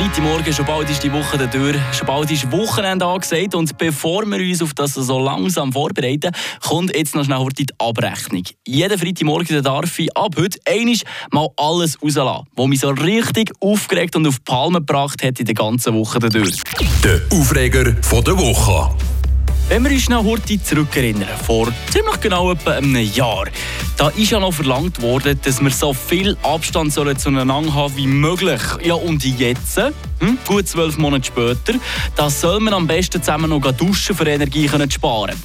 [0.00, 4.24] Freitagmorgen, schon bald ist die Woche da durch, schon bald ist Wochenende angesagt und bevor
[4.24, 6.32] wir uns auf das so langsam vorbereiten,
[6.66, 8.44] kommt jetzt noch schnell die Abrechnung.
[8.66, 14.16] Jeden Freitagmorgen darf ich ab heute einiges mal alles rauslassen, was mich so richtig aufgeregt
[14.16, 16.62] und auf die Palme gebracht hat in der ganzen Woche da durch.
[17.04, 18.94] Der Aufreger von der Woche.
[19.68, 23.44] Wenn wir uns noch heute zurückerinnern, vor ziemlich genau etwa einem Jahr,
[24.00, 28.06] da ist ja noch verlangt worden, dass wir so viel Abstand sollen zueinander haben wie
[28.06, 28.62] möglich.
[28.82, 31.78] Ja, und jetzt, hm, gut zwölf Monate später,
[32.16, 35.36] da soll man am besten zusammen noch duschen, für Energie zu sparen.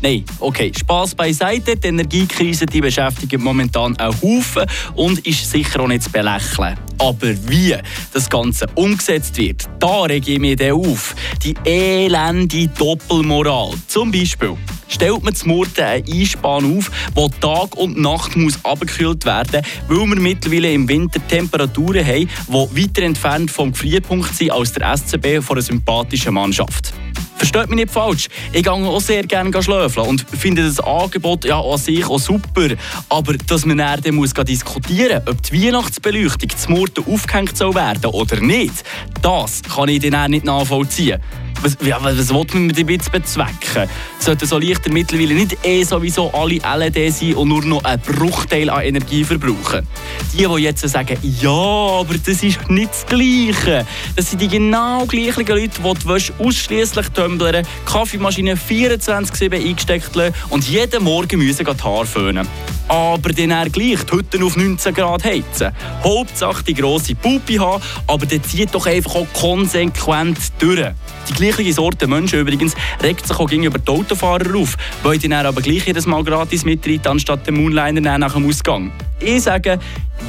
[0.00, 1.76] Nein, okay, Spaß beiseite.
[1.76, 6.78] Die Energiekrise die beschäftigt momentan einen Haufen und ist sicher auch nicht zu belächeln.
[7.00, 7.74] Aber wie
[8.12, 11.14] das Ganze umgesetzt wird, da rege ich mich dann auf.
[11.42, 13.72] Die elende Doppelmoral.
[13.86, 19.24] Zum Beispiel stellt man zum Murten einen Einspann auf, der Tag und Nacht muss abgekühlt
[19.24, 24.50] werden muss, weil wir mittlerweile im Winter Temperaturen haben, die weiter entfernt vom Gefrierpunkt sind
[24.50, 26.92] als der SCB von einer sympathischen Mannschaft.
[27.40, 31.58] Versteht mich nicht falsch, ich gehe auch sehr gerne schlafen und finde das Angebot ja
[31.58, 32.68] an sich auch super.
[33.08, 38.04] Aber dass man dann muss diskutieren muss, ob die Weihnachtsbeleuchtung zum Murten aufgehängt soll werden
[38.10, 38.84] oder nicht,
[39.22, 41.18] das kann ich dann nicht nachvollziehen.
[41.62, 43.88] Was, ja, was will man mit dem jetzt bezwecken?
[44.18, 48.70] Sollten so Lichter mittlerweile nicht eh sowieso alle LED sein und nur noch einen Bruchteil
[48.70, 49.86] an Energie verbrauchen?
[50.32, 53.86] Die, die jetzt sagen, ja, aber das ist nicht das Gleiche.
[54.16, 60.10] Das sind die genau gleichen Leute, die ausschließlich tumblern, Kaffeemaschine 24-7 eingesteckt
[60.48, 62.48] und jeden Morgen müssen die Haare föhnen
[62.90, 65.70] aber dann er gleich Hütte auf 19 Grad heizen.
[66.02, 70.88] Hauptsache die grosse Puppe haben, aber der zieht doch einfach auch konsequent durch.
[71.30, 75.46] Die gleiche Sorte Menschen übrigens regt sich auch gegenüber die Autofahrer auf, weil die dann
[75.46, 78.90] aber gleich jedes Mal gratis mitreiten, anstatt den Moonliner nach dem Ausgang.
[79.20, 79.78] Ich sage,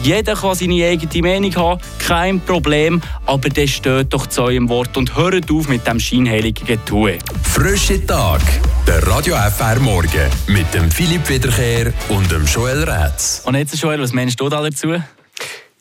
[0.04, 4.96] jeder kann seine eigene Meinung haben, kein Problem, aber das steht doch zu eurem Wort
[4.96, 7.18] und hört auf mit dem scheinheiligen Getue.
[7.44, 8.42] Frische Tag,
[8.86, 13.42] der Radio FR Morgen mit dem Philipp Wiederkehr und dem Joel Rätz.
[13.46, 15.02] Und jetzt, Joel, was meinst du da dazu?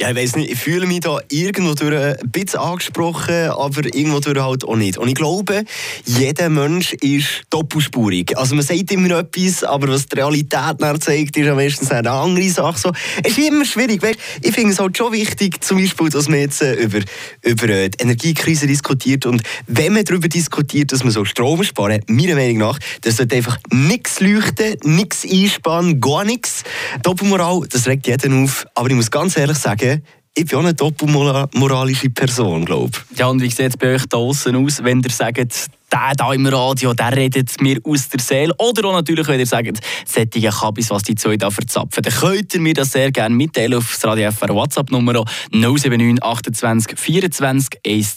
[0.01, 4.21] Ja, ich weiß nicht, ich fühle mich da irgendwo durch ein bisschen angesprochen, aber irgendwo
[4.21, 4.97] durch halt auch nicht.
[4.97, 5.65] Und ich glaube,
[6.07, 8.35] jeder Mensch ist doppelspurig.
[8.39, 12.11] Also man sagt immer etwas, aber was die Realität dann zeigt, ist am meistens eine
[12.11, 12.79] andere Sache.
[12.79, 14.03] So, es ist immer schwierig.
[14.03, 14.19] Weißt?
[14.41, 17.01] Ich finde es halt schon wichtig, zum Beispiel, dass man jetzt äh, über,
[17.43, 22.01] über äh, die Energiekrise diskutiert und wenn man darüber diskutiert, dass man so Strom sparen,
[22.07, 26.65] meiner Meinung nach, das sollte einfach nichts leuchten, nichts einspannen, gar nichts.
[27.03, 28.67] Doppelmoral, das regt jeden auf.
[28.75, 29.90] Aber ich muss ganz ehrlich sagen,
[30.35, 33.19] ich bin auch eine doppelmoralische Person, glaube ich.
[33.19, 36.33] Ja, und wie sieht es bei euch da außen aus, wenn ihr sagt, der da
[36.33, 38.55] im Radio, der redet mir aus der Seele.
[38.59, 42.55] Oder auch natürlich, wenn ihr sagt, sättige Kabis, was die zwei da verzapfen, dann könnt
[42.55, 48.09] ihr mir das sehr gerne mitteilen auf das Radio FR WhatsApp-Nummer 079 28 24 1